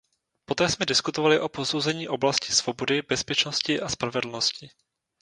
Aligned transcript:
Poté 0.45 0.69
jsme 0.69 0.85
diskutovali 0.85 1.39
o 1.39 1.49
posouzení 1.49 2.07
oblasti 2.07 2.53
svobody, 2.53 3.01
bezpečnosti 3.01 3.81
a 3.81 3.89
spravedlnosti. 3.89 4.69